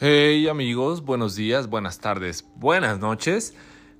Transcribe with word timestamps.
Hey 0.00 0.46
amigos, 0.46 1.04
buenos 1.04 1.34
días, 1.34 1.68
buenas 1.68 1.98
tardes, 1.98 2.46
buenas 2.54 3.00
noches. 3.00 3.54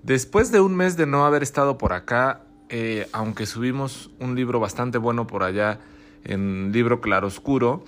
Después 0.05 0.53
de 0.53 0.61
un 0.61 0.77
mes 0.77 0.97
de 0.97 1.07
no 1.07 1.27
haber 1.27 1.43
estado 1.43 1.77
por 1.77 1.93
acá, 1.93 2.43
eh, 2.69 3.09
aunque 3.11 3.47
subimos 3.47 4.09
un 4.21 4.37
libro 4.37 4.61
bastante 4.61 4.99
bueno 4.99 5.27
por 5.27 5.43
allá 5.43 5.81
en 6.23 6.71
libro 6.71 7.01
claroscuro, 7.01 7.83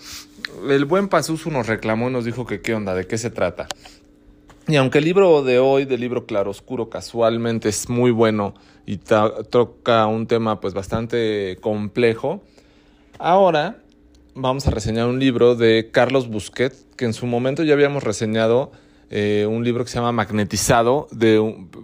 el 0.69 0.87
buen 0.87 1.07
Pazuzu 1.07 1.53
nos 1.53 1.69
reclamó 1.69 2.11
y 2.11 2.13
nos 2.13 2.25
dijo 2.25 2.47
que 2.47 2.61
qué 2.61 2.75
onda, 2.75 2.97
de 2.97 3.07
qué 3.07 3.17
se 3.17 3.31
trata. 3.31 3.69
Y 4.67 4.75
aunque 4.75 4.99
el 4.99 5.05
libro 5.05 5.45
de 5.45 5.61
hoy, 5.61 5.85
del 5.85 6.01
libro 6.01 6.27
claroscuro, 6.27 6.91
casualmente 6.91 7.69
es 7.69 7.89
muy 7.89 8.11
bueno 8.11 8.55
y 8.87 8.97
toca 8.97 10.07
un 10.09 10.27
tema 10.27 10.61
pues 10.61 10.75
bastante 10.75 11.59
complejo, 11.61 12.43
ahora 13.21 13.85
vamos 14.41 14.67
a 14.67 14.71
reseñar 14.71 15.07
un 15.07 15.19
libro 15.19 15.55
de 15.55 15.91
Carlos 15.93 16.29
Busquet, 16.29 16.75
que 16.97 17.05
en 17.05 17.13
su 17.13 17.27
momento 17.27 17.63
ya 17.63 17.75
habíamos 17.75 18.03
reseñado 18.03 18.73
eh, 19.11 19.47
un 19.49 19.65
libro 19.65 19.85
que 19.85 19.91
se 19.91 19.97
llama 19.97 20.13
Magnetizado, 20.13 21.09
de 21.11 21.39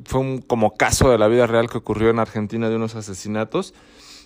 fue 0.04 0.20
un 0.20 0.38
como 0.38 0.74
caso 0.74 1.10
de 1.10 1.18
la 1.18 1.28
vida 1.28 1.46
real 1.46 1.68
que 1.68 1.78
ocurrió 1.78 2.10
en 2.10 2.18
Argentina 2.18 2.68
de 2.68 2.76
unos 2.76 2.94
asesinatos. 2.94 3.74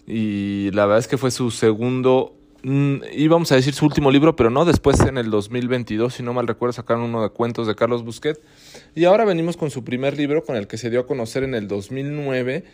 Y 0.06 0.70
la 0.72 0.86
verdad 0.86 1.00
es 1.00 1.08
que 1.08 1.18
fue 1.18 1.30
su 1.30 1.50
segundo, 1.50 2.34
mm, 2.62 2.96
íbamos 3.12 3.50
a 3.52 3.56
decir 3.56 3.74
su 3.74 3.84
último 3.84 4.10
libro, 4.10 4.36
pero 4.36 4.50
no, 4.50 4.64
después 4.64 5.00
en 5.00 5.18
el 5.18 5.30
2022, 5.30 6.14
si 6.14 6.22
no 6.22 6.32
mal 6.32 6.46
recuerdo, 6.46 6.72
sacaron 6.72 7.04
uno 7.04 7.22
de 7.22 7.30
cuentos 7.30 7.66
de 7.66 7.74
Carlos 7.74 8.04
Busquet. 8.04 8.40
Y 8.94 9.04
ahora 9.04 9.24
venimos 9.24 9.56
con 9.56 9.70
su 9.70 9.84
primer 9.84 10.16
libro, 10.16 10.44
con 10.44 10.56
el 10.56 10.66
que 10.66 10.78
se 10.78 10.90
dio 10.90 11.00
a 11.00 11.06
conocer 11.06 11.42
en 11.42 11.54
el 11.54 11.68
2009 11.68 12.64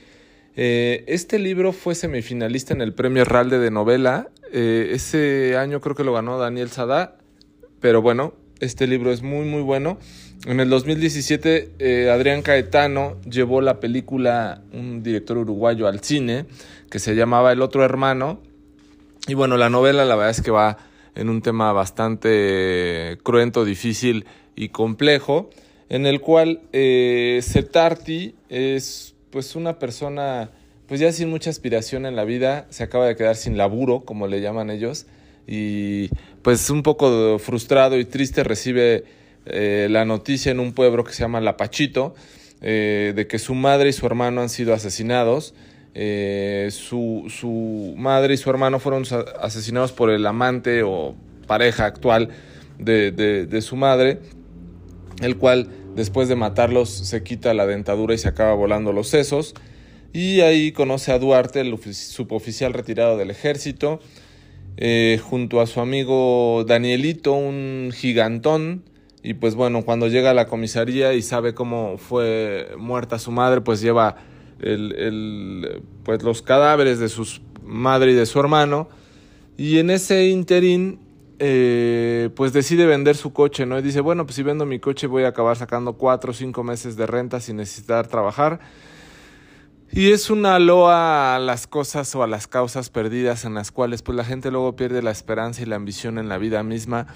eh, 0.56 1.04
este 1.06 1.38
libro 1.38 1.72
fue 1.72 1.94
semifinalista 1.94 2.72
en 2.72 2.80
el 2.80 2.94
Premio 2.94 3.24
Ralde 3.24 3.58
de 3.58 3.70
novela. 3.70 4.30
Eh, 4.52 4.90
ese 4.92 5.56
año 5.56 5.80
creo 5.80 5.94
que 5.94 6.04
lo 6.04 6.14
ganó 6.14 6.38
Daniel 6.38 6.70
Sadá, 6.70 7.18
pero 7.80 8.00
bueno, 8.00 8.34
este 8.60 8.86
libro 8.86 9.12
es 9.12 9.22
muy 9.22 9.44
muy 9.44 9.62
bueno. 9.62 9.98
En 10.46 10.60
el 10.60 10.70
2017 10.70 11.72
eh, 11.78 12.10
Adrián 12.10 12.42
Caetano 12.42 13.20
llevó 13.22 13.60
la 13.60 13.80
película, 13.80 14.62
un 14.72 15.02
director 15.02 15.38
uruguayo, 15.38 15.88
al 15.88 16.00
cine, 16.00 16.46
que 16.90 16.98
se 17.00 17.14
llamaba 17.14 17.52
El 17.52 17.62
otro 17.62 17.84
hermano. 17.84 18.40
Y 19.28 19.34
bueno, 19.34 19.56
la 19.56 19.70
novela 19.70 20.04
la 20.04 20.14
verdad 20.16 20.30
es 20.30 20.40
que 20.40 20.50
va 20.50 20.78
en 21.14 21.28
un 21.28 21.42
tema 21.42 21.72
bastante 21.72 23.18
cruento, 23.22 23.64
difícil 23.64 24.26
y 24.54 24.68
complejo, 24.68 25.50
en 25.88 26.06
el 26.06 26.20
cual 26.20 26.60
eh, 26.72 27.40
es 28.48 29.15
pues 29.30 29.56
una 29.56 29.78
persona 29.78 30.50
pues 30.86 31.00
ya 31.00 31.12
sin 31.12 31.28
mucha 31.28 31.50
aspiración 31.50 32.06
en 32.06 32.16
la 32.16 32.24
vida, 32.24 32.66
se 32.70 32.84
acaba 32.84 33.06
de 33.06 33.16
quedar 33.16 33.36
sin 33.36 33.56
laburo, 33.56 34.04
como 34.04 34.28
le 34.28 34.40
llaman 34.40 34.70
ellos, 34.70 35.06
y 35.46 36.08
pues 36.42 36.70
un 36.70 36.82
poco 36.82 37.38
frustrado 37.38 37.98
y 37.98 38.04
triste 38.04 38.44
recibe 38.44 39.04
eh, 39.46 39.88
la 39.90 40.04
noticia 40.04 40.52
en 40.52 40.60
un 40.60 40.72
pueblo 40.72 41.04
que 41.04 41.12
se 41.12 41.20
llama 41.22 41.40
Lapachito, 41.40 42.14
eh, 42.62 43.12
de 43.14 43.26
que 43.26 43.38
su 43.38 43.54
madre 43.54 43.90
y 43.90 43.92
su 43.92 44.06
hermano 44.06 44.40
han 44.40 44.48
sido 44.48 44.74
asesinados. 44.74 45.54
Eh, 45.98 46.68
su, 46.72 47.24
su, 47.28 47.94
madre 47.96 48.34
y 48.34 48.36
su 48.36 48.50
hermano 48.50 48.78
fueron 48.78 49.04
asesinados 49.40 49.92
por 49.92 50.10
el 50.10 50.26
amante 50.26 50.82
o 50.82 51.14
pareja 51.46 51.86
actual 51.86 52.28
de, 52.78 53.12
de 53.12 53.62
su 53.62 53.76
madre, 53.76 54.18
el 55.22 55.36
cual 55.36 55.68
Después 55.96 56.28
de 56.28 56.36
matarlos 56.36 56.90
se 56.90 57.22
quita 57.22 57.54
la 57.54 57.66
dentadura 57.66 58.14
y 58.14 58.18
se 58.18 58.28
acaba 58.28 58.52
volando 58.52 58.92
los 58.92 59.08
sesos. 59.08 59.54
Y 60.12 60.40
ahí 60.40 60.72
conoce 60.72 61.10
a 61.10 61.18
Duarte, 61.18 61.60
el 61.60 61.78
suboficial 61.94 62.74
retirado 62.74 63.16
del 63.16 63.30
ejército, 63.30 64.00
eh, 64.76 65.18
junto 65.22 65.62
a 65.62 65.66
su 65.66 65.80
amigo 65.80 66.64
Danielito, 66.68 67.32
un 67.32 67.92
gigantón. 67.94 68.84
Y 69.22 69.34
pues 69.34 69.54
bueno, 69.54 69.86
cuando 69.86 70.08
llega 70.08 70.32
a 70.32 70.34
la 70.34 70.46
comisaría 70.46 71.14
y 71.14 71.22
sabe 71.22 71.54
cómo 71.54 71.96
fue 71.96 72.68
muerta 72.76 73.18
su 73.18 73.30
madre, 73.30 73.62
pues 73.62 73.80
lleva 73.80 74.16
el, 74.60 75.82
pues 76.04 76.22
los 76.22 76.42
cadáveres 76.42 76.98
de 76.98 77.08
su 77.08 77.40
madre 77.64 78.12
y 78.12 78.14
de 78.14 78.26
su 78.26 78.38
hermano. 78.38 78.90
Y 79.56 79.78
en 79.78 79.88
ese 79.88 80.26
interín 80.26 80.98
eh, 81.38 82.30
pues 82.34 82.52
decide 82.52 82.86
vender 82.86 83.16
su 83.16 83.32
coche, 83.32 83.66
¿no? 83.66 83.78
Y 83.78 83.82
dice, 83.82 84.00
bueno, 84.00 84.24
pues 84.24 84.36
si 84.36 84.42
vendo 84.42 84.64
mi 84.66 84.80
coche 84.80 85.06
voy 85.06 85.24
a 85.24 85.28
acabar 85.28 85.56
sacando 85.56 85.94
cuatro 85.94 86.30
o 86.30 86.34
cinco 86.34 86.62
meses 86.62 86.96
de 86.96 87.06
renta 87.06 87.40
sin 87.40 87.56
necesitar 87.56 88.06
trabajar. 88.06 88.60
Y 89.92 90.10
es 90.12 90.30
una 90.30 90.58
loa 90.58 91.36
a 91.36 91.38
las 91.38 91.66
cosas 91.66 92.14
o 92.14 92.22
a 92.22 92.26
las 92.26 92.46
causas 92.46 92.90
perdidas 92.90 93.44
en 93.44 93.54
las 93.54 93.70
cuales 93.70 94.02
pues 94.02 94.16
la 94.16 94.24
gente 94.24 94.50
luego 94.50 94.74
pierde 94.76 95.02
la 95.02 95.10
esperanza 95.12 95.62
y 95.62 95.66
la 95.66 95.76
ambición 95.76 96.18
en 96.18 96.28
la 96.28 96.38
vida 96.38 96.62
misma. 96.62 97.06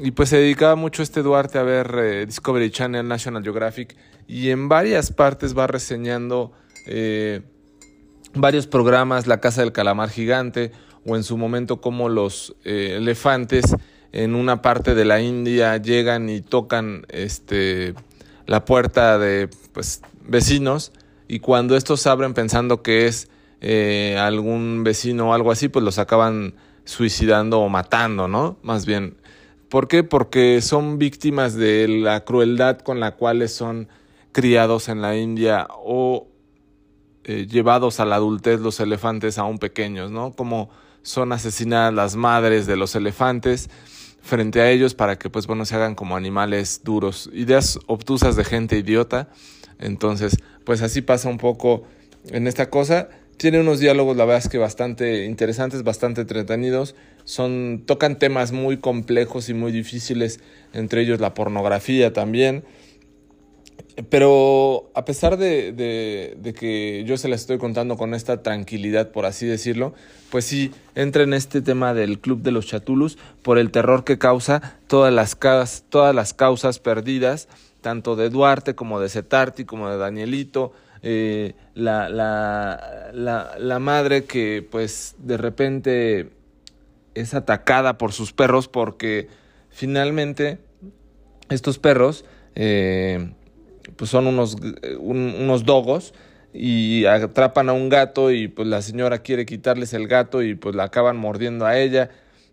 Y 0.00 0.10
pues 0.12 0.30
se 0.30 0.38
dedicaba 0.38 0.74
mucho 0.74 1.02
este 1.02 1.22
Duarte 1.22 1.58
a 1.58 1.62
ver 1.62 1.94
eh, 1.98 2.26
Discovery 2.26 2.70
Channel, 2.70 3.06
National 3.06 3.42
Geographic 3.42 3.96
y 4.26 4.50
en 4.50 4.68
varias 4.68 5.12
partes 5.12 5.56
va 5.56 5.66
reseñando 5.66 6.52
eh, 6.86 7.42
varios 8.34 8.66
programas, 8.66 9.26
La 9.26 9.40
Casa 9.40 9.62
del 9.62 9.72
Calamar 9.72 10.10
Gigante 10.10 10.72
o 11.08 11.16
en 11.16 11.24
su 11.24 11.36
momento 11.36 11.80
como 11.80 12.08
los 12.08 12.54
eh, 12.64 12.94
elefantes 12.96 13.74
en 14.12 14.34
una 14.34 14.62
parte 14.62 14.94
de 14.94 15.04
la 15.04 15.20
India 15.20 15.76
llegan 15.76 16.28
y 16.28 16.40
tocan 16.40 17.06
este, 17.08 17.94
la 18.46 18.64
puerta 18.64 19.18
de 19.18 19.48
pues, 19.72 20.02
vecinos 20.24 20.92
y 21.28 21.40
cuando 21.40 21.76
estos 21.76 22.06
abren 22.06 22.34
pensando 22.34 22.82
que 22.82 23.06
es 23.06 23.28
eh, 23.60 24.16
algún 24.18 24.84
vecino 24.84 25.30
o 25.30 25.34
algo 25.34 25.50
así, 25.50 25.68
pues 25.68 25.84
los 25.84 25.98
acaban 25.98 26.54
suicidando 26.84 27.60
o 27.60 27.68
matando, 27.68 28.28
¿no? 28.28 28.56
Más 28.62 28.86
bien. 28.86 29.16
¿Por 29.68 29.88
qué? 29.88 30.02
Porque 30.04 30.62
son 30.62 30.98
víctimas 30.98 31.54
de 31.54 31.86
la 31.88 32.24
crueldad 32.24 32.78
con 32.78 33.00
la 33.00 33.16
cual 33.16 33.46
son 33.48 33.88
criados 34.32 34.88
en 34.88 35.02
la 35.02 35.16
India 35.16 35.68
o 35.70 36.28
eh, 37.24 37.46
llevados 37.46 38.00
a 38.00 38.06
la 38.06 38.16
adultez 38.16 38.60
los 38.60 38.80
elefantes 38.80 39.36
aún 39.36 39.58
pequeños, 39.58 40.10
¿no? 40.10 40.32
Como 40.32 40.70
son 41.08 41.32
asesinadas 41.32 41.94
las 41.94 42.16
madres 42.16 42.66
de 42.66 42.76
los 42.76 42.94
elefantes 42.94 43.70
frente 44.20 44.60
a 44.60 44.70
ellos 44.70 44.94
para 44.94 45.18
que 45.18 45.30
pues 45.30 45.46
bueno 45.46 45.64
se 45.64 45.74
hagan 45.74 45.94
como 45.94 46.16
animales 46.16 46.82
duros, 46.84 47.30
ideas 47.32 47.78
obtusas 47.86 48.36
de 48.36 48.44
gente 48.44 48.76
idiota. 48.76 49.30
Entonces, 49.78 50.36
pues 50.64 50.82
así 50.82 51.00
pasa 51.00 51.30
un 51.30 51.38
poco 51.38 51.84
en 52.28 52.46
esta 52.46 52.68
cosa. 52.68 53.08
Tiene 53.38 53.58
unos 53.58 53.80
diálogos, 53.80 54.18
la 54.18 54.26
verdad 54.26 54.42
es 54.44 54.50
que 54.50 54.58
bastante 54.58 55.24
interesantes, 55.24 55.82
bastante 55.82 56.22
entretenidos. 56.22 56.94
Son, 57.24 57.84
tocan 57.86 58.18
temas 58.18 58.52
muy 58.52 58.76
complejos 58.76 59.48
y 59.48 59.54
muy 59.54 59.72
difíciles, 59.72 60.40
entre 60.74 61.02
ellos 61.02 61.20
la 61.20 61.32
pornografía 61.32 62.12
también. 62.12 62.64
Pero 64.10 64.92
a 64.94 65.04
pesar 65.04 65.38
de, 65.38 65.72
de, 65.72 66.54
que 66.54 67.02
yo 67.04 67.16
se 67.16 67.26
las 67.28 67.40
estoy 67.40 67.58
contando 67.58 67.96
con 67.96 68.14
esta 68.14 68.42
tranquilidad, 68.44 69.10
por 69.10 69.26
así 69.26 69.44
decirlo, 69.44 69.92
pues 70.30 70.44
sí 70.44 70.72
entra 70.94 71.24
en 71.24 71.34
este 71.34 71.62
tema 71.62 71.94
del 71.94 72.20
Club 72.20 72.42
de 72.42 72.52
los 72.52 72.66
Chatulus 72.66 73.18
por 73.42 73.58
el 73.58 73.72
terror 73.72 74.04
que 74.04 74.16
causa 74.16 74.78
todas 74.86 75.12
las, 75.12 75.36
todas 75.88 76.14
las 76.14 76.32
causas 76.32 76.78
perdidas, 76.78 77.48
tanto 77.80 78.14
de 78.14 78.30
Duarte 78.30 78.76
como 78.76 79.00
de 79.00 79.08
Cetarti, 79.08 79.64
como 79.64 79.90
de 79.90 79.96
Danielito, 79.96 80.72
eh, 81.02 81.54
la, 81.74 82.08
la, 82.08 83.10
la, 83.12 83.56
la 83.58 83.78
madre 83.80 84.24
que 84.24 84.64
pues 84.68 85.16
de 85.18 85.36
repente 85.38 86.30
es 87.14 87.34
atacada 87.34 87.98
por 87.98 88.12
sus 88.12 88.32
perros 88.32 88.68
porque 88.68 89.26
finalmente 89.70 90.58
estos 91.48 91.80
perros... 91.80 92.24
Eh, 92.54 93.32
pues 93.96 94.10
son 94.10 94.26
unos, 94.26 94.56
unos 94.98 95.64
dogos 95.64 96.14
y 96.52 97.04
atrapan 97.04 97.68
a 97.68 97.72
un 97.72 97.88
gato 97.88 98.30
y 98.30 98.48
pues 98.48 98.66
la 98.68 98.82
señora 98.82 99.18
quiere 99.18 99.46
quitarles 99.46 99.92
el 99.94 100.08
gato 100.08 100.42
y 100.42 100.54
pues 100.54 100.74
la 100.74 100.84
acaban 100.84 101.16
mordiendo 101.16 101.66
a 101.66 101.78
ella. 101.78 102.10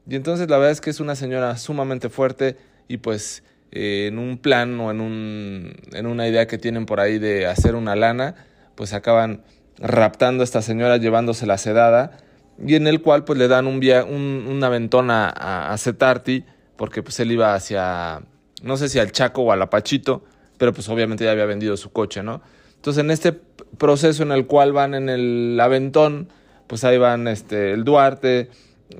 Y 0.08 0.16
entonces 0.16 0.50
la 0.50 0.58
verdad 0.58 0.72
es 0.72 0.82
que 0.82 0.90
es 0.90 1.00
una 1.00 1.16
señora 1.16 1.58
sumamente 1.58 2.10
fuerte 2.10 2.58
y 2.88 2.98
pues 2.98 3.44
eh, 3.72 4.08
en 4.08 4.20
un 4.20 4.38
plan 4.38 4.80
o 4.80 4.92
en, 4.92 5.02
un, 5.02 5.74
en 5.94 6.06
una 6.06 6.28
idea 6.28 6.48
que 6.48 6.58
tienen 6.58 6.86
por 6.86 7.00
ahí 7.00 7.20
de 7.20 7.48
hacer 7.48 7.76
una 7.76 7.96
lana, 7.96 8.36
pues 8.76 8.94
acaban 8.94 9.44
raptando 9.78 10.42
a 10.42 10.46
esta 10.46 10.62
señora, 10.62 10.98
llevándose 10.98 11.46
sedada 11.58 12.18
y 12.64 12.76
en 12.76 12.88
el 12.88 13.02
cual 13.02 13.26
pues 13.26 13.38
le 13.40 13.48
dan 13.48 13.68
un, 13.68 13.80
via 13.80 14.06
un 14.06 14.46
una 14.48 14.70
ventona 14.70 15.28
a, 15.28 15.74
a 15.74 15.78
Cetarti 15.78 16.46
porque 16.76 17.04
pues 17.04 17.20
él 17.20 17.32
iba 17.32 17.54
hacia, 17.54 18.22
no 18.62 18.78
sé 18.78 18.90
si 18.90 19.00
al 19.00 19.12
Chaco 19.12 19.44
o 19.44 19.52
al 19.52 19.62
Apachito, 19.62 20.24
pero 20.57 20.74
pues 20.74 20.88
obviamente 20.90 21.25
ya 21.25 21.31
había 21.31 21.46
vendido 21.46 21.78
su 21.78 21.92
coche, 21.92 22.24
¿no? 22.24 22.42
Entonces 22.75 23.04
en 23.04 23.12
este 23.12 23.34
proceso 23.78 24.24
en 24.24 24.31
el 24.31 24.46
cual 24.46 24.74
van 24.74 24.94
en 24.94 25.10
el 25.10 25.60
aventón, 25.60 26.30
pues 26.68 26.84
ahí 26.84 26.98
van 26.98 27.28
este, 27.28 27.72
el 27.72 27.84
Duarte, 27.84 28.50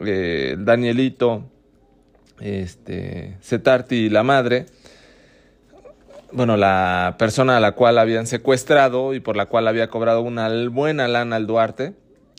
eh, 0.06 0.52
el 0.54 0.66
Danielito, 0.66 1.44
este, 2.40 3.38
Cetarti 3.42 3.96
y 3.96 4.10
la 4.10 4.24
madre, 4.24 4.66
bueno, 6.32 6.58
la 6.58 7.16
persona 7.18 7.58
a 7.58 7.60
la 7.60 7.74
cual 7.74 7.98
habían 7.98 8.28
secuestrado 8.28 9.14
y 9.14 9.20
por 9.20 9.38
la 9.38 9.46
cual 9.46 9.68
había 9.68 9.90
cobrado 9.90 10.22
una 10.22 10.50
buena 10.70 11.08
lana 11.08 11.38
al 11.38 11.48
Duarte. 11.48 11.94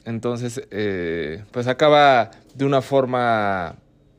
Entonces, 0.04 0.60
eh, 0.70 1.44
pues 1.50 1.66
acaba 1.66 2.30
de 2.54 2.64
una 2.64 2.82
forma 2.82 3.76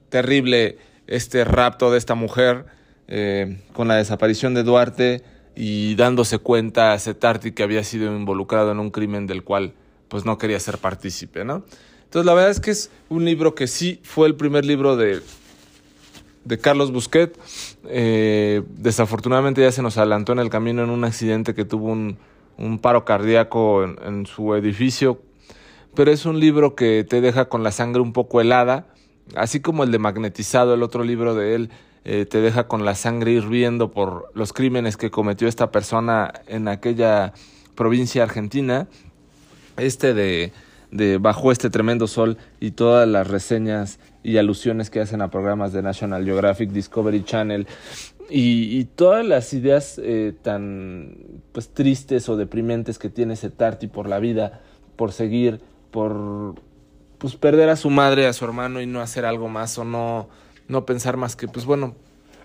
terrible 0.09 0.79
este 1.05 1.43
rapto 1.45 1.91
de 1.91 1.97
esta 1.97 2.15
mujer 2.15 2.65
eh, 3.07 3.59
con 3.73 3.87
la 3.87 3.95
desaparición 3.95 4.53
de 4.53 4.63
Duarte 4.63 5.23
y 5.55 5.95
dándose 5.95 6.37
cuenta 6.37 6.97
Cetarti 6.99 7.51
que 7.51 7.63
había 7.63 7.83
sido 7.83 8.15
involucrado 8.15 8.71
en 8.71 8.79
un 8.79 8.91
crimen 8.91 9.27
del 9.27 9.43
cual 9.43 9.73
pues 10.07 10.25
no 10.25 10.37
quería 10.37 10.59
ser 10.59 10.77
partícipe, 10.77 11.43
¿no? 11.43 11.63
Entonces 12.03 12.25
la 12.25 12.33
verdad 12.33 12.51
es 12.51 12.59
que 12.59 12.71
es 12.71 12.91
un 13.09 13.25
libro 13.25 13.55
que 13.55 13.67
sí 13.67 13.99
fue 14.03 14.27
el 14.27 14.35
primer 14.35 14.65
libro 14.65 14.95
de, 14.95 15.21
de 16.47 16.57
Carlos 16.57 16.91
Busquet. 16.91 17.37
Eh, 17.85 18.63
desafortunadamente 18.77 19.61
ya 19.61 19.71
se 19.71 19.81
nos 19.81 19.97
adelantó 19.97 20.31
en 20.31 20.39
el 20.39 20.49
camino 20.49 20.83
en 20.83 20.89
un 20.89 21.03
accidente 21.03 21.53
que 21.53 21.65
tuvo 21.65 21.91
un, 21.91 22.17
paro 22.81 23.05
cardíaco 23.05 23.83
en, 23.83 24.25
su 24.25 24.55
edificio. 24.55 25.21
Pero 25.95 26.11
es 26.11 26.25
un 26.25 26.39
libro 26.39 26.75
que 26.75 27.05
te 27.07 27.21
deja 27.21 27.49
con 27.49 27.63
la 27.63 27.71
sangre 27.71 28.01
un 28.01 28.13
poco 28.13 28.39
helada, 28.39 28.87
así 29.35 29.59
como 29.59 29.83
el 29.83 29.91
de 29.91 29.99
Magnetizado, 29.99 30.73
el 30.73 30.83
otro 30.83 31.03
libro 31.03 31.35
de 31.35 31.55
él, 31.55 31.69
eh, 32.09 32.25
te 32.25 32.39
deja 32.39 32.69
con 32.69 32.85
la 32.85 32.95
sangre 32.95 33.33
hirviendo 33.33 33.91
por 33.91 34.31
los 34.33 34.53
crímenes 34.53 34.95
que 34.95 35.11
cometió 35.11 35.49
esta 35.49 35.71
persona 35.71 36.31
en 36.47 36.69
aquella 36.69 37.33
provincia 37.75 38.23
argentina. 38.23 38.87
Este 39.75 40.13
de, 40.13 40.53
de 40.89 41.17
Bajo 41.17 41.51
este 41.51 41.69
tremendo 41.69 42.07
sol 42.07 42.37
y 42.61 42.71
todas 42.71 43.05
las 43.09 43.27
reseñas 43.27 43.99
y 44.23 44.37
alusiones 44.37 44.89
que 44.89 45.01
hacen 45.01 45.21
a 45.21 45.29
programas 45.29 45.73
de 45.73 45.81
National 45.81 46.23
Geographic, 46.23 46.69
Discovery 46.69 47.25
Channel 47.25 47.67
y, 48.29 48.85
todas 48.95 49.25
las 49.25 49.51
ideas 49.53 49.99
eh, 50.01 50.33
tan 50.41 51.41
pues 51.51 51.73
tristes 51.73 52.29
o 52.29 52.37
deprimentes 52.37 52.99
que 52.99 53.09
tiene 53.09 53.33
ese 53.33 53.49
Tarty 53.49 53.87
por 53.87 54.07
la 54.07 54.19
vida, 54.19 54.61
por 54.95 55.11
seguir, 55.11 55.59
por 55.91 56.55
pues 57.17 57.35
perder 57.35 57.67
a 57.67 57.75
su 57.75 57.89
madre, 57.89 58.27
a 58.27 58.33
su 58.33 58.45
hermano 58.45 58.79
y 58.79 58.85
no 58.85 59.01
hacer 59.01 59.25
algo 59.25 59.49
más 59.49 59.77
o 59.77 59.83
no 59.83 60.29
no 60.67 60.85
pensar 60.85 61.17
más 61.17 61.35
que, 61.35 61.47
pues 61.47 61.65
bueno, 61.65 61.95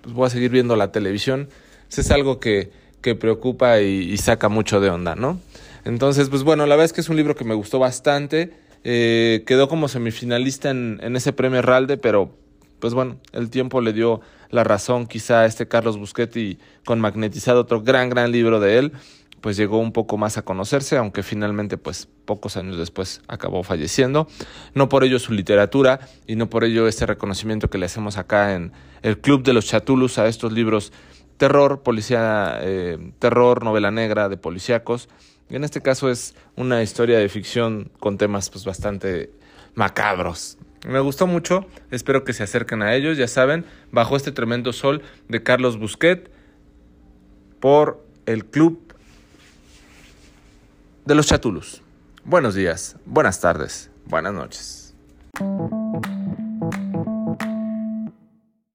pues 0.03 0.15
voy 0.15 0.27
a 0.27 0.31
seguir 0.31 0.51
viendo 0.51 0.77
la 0.77 0.93
televisión. 0.93 1.49
Eso 1.91 2.01
es 2.01 2.11
algo 2.11 2.41
que, 2.41 2.71
que 3.01 3.15
preocupa 3.15 3.81
y, 3.81 4.11
y, 4.11 4.17
saca 4.19 4.49
mucho 4.49 4.81
de 4.81 4.91
onda, 4.91 5.15
¿no? 5.15 5.41
Entonces, 5.85 6.29
pues 6.29 6.43
bueno, 6.43 6.67
la 6.67 6.77
verdad 6.77 6.87
es 6.87 6.93
que 6.93 7.01
es 7.01 7.09
un 7.09 7.17
libro 7.17 7.35
que 7.35 7.45
me 7.45 7.55
gustó 7.55 7.79
bastante. 7.79 8.53
Eh, 8.85 9.45
quedó 9.47 9.69
como 9.69 9.89
semifinalista 9.89 10.71
en, 10.71 11.01
en 11.03 11.17
ese 11.17 11.33
premio 11.33 11.63
Ralde, 11.63 11.97
pero 11.99 12.35
pues 12.81 12.95
bueno, 12.95 13.19
el 13.33 13.51
tiempo 13.51 13.81
le 13.81 13.93
dio 13.93 14.21
la 14.51 14.65
razón 14.65 15.07
quizá 15.07 15.43
a 15.43 15.47
este 15.47 15.69
Carlos 15.69 15.99
Busquetti 15.99 16.59
con 16.85 17.01
Magnetizado, 17.01 17.61
otro 17.61 17.83
gran, 17.83 18.11
gran 18.11 18.33
libro 18.33 18.59
de 18.59 18.79
él 18.79 18.93
pues 19.43 19.57
llegó 19.57 19.79
un 19.79 19.93
poco 19.93 20.17
más 20.17 20.39
a 20.39 20.43
conocerse, 20.43 20.97
aunque 20.97 21.23
finalmente 21.23 21.77
pues 21.77 22.09
pocos 22.25 22.57
años 22.57 22.79
después 22.79 23.21
acabó 23.29 23.63
falleciendo. 23.65 24.29
No 24.73 24.89
por 24.89 25.05
ello 25.05 25.19
su 25.19 25.35
literatura 25.35 26.01
y 26.27 26.37
no 26.37 26.49
por 26.49 26.65
ello 26.65 26.89
este 26.89 27.05
reconocimiento 27.05 27.69
que 27.69 27.77
le 27.77 27.87
hacemos 27.87 28.17
acá 28.17 28.55
en 28.55 28.73
el 29.03 29.19
Club 29.19 29.43
de 29.43 29.53
los 29.53 29.67
Chatulus 29.67 30.19
a 30.19 30.29
estos 30.29 30.53
libros 30.53 30.93
terror, 31.37 31.83
policía, 31.83 32.59
eh, 32.63 33.13
terror, 33.19 33.65
novela 33.65 33.91
negra 33.91 34.29
de 34.29 34.37
policíacos. 34.37 35.09
Y 35.51 35.57
en 35.57 35.65
este 35.65 35.83
caso 35.83 36.09
es 36.09 36.37
una 36.57 36.83
historia 36.83 37.19
de 37.19 37.29
ficción 37.29 37.91
con 37.99 38.17
temas 38.17 38.49
pues 38.49 38.65
bastante 38.65 39.33
macabros. 39.75 40.57
Me 40.87 41.01
gustó 41.01 41.27
mucho, 41.27 41.67
espero 41.91 42.23
que 42.23 42.33
se 42.33 42.45
acerquen 42.45 42.83
a 42.83 42.95
ellos, 42.95 43.19
ya 43.19 43.27
saben, 43.27 43.65
bajo 43.91 44.17
este 44.17 44.31
tremendo 44.31 44.73
sol 44.73 45.03
de 45.29 45.43
Carlos 45.43 45.79
Busquet 45.79 46.31
por 47.61 48.05
el 48.27 48.45
Club 48.45 48.92
de 51.05 51.15
los 51.15 51.27
Chatulus. 51.27 51.83
Buenos 52.25 52.55
días, 52.55 52.97
buenas 53.05 53.41
tardes, 53.41 53.91
buenas 54.07 54.33
noches. 54.33 54.95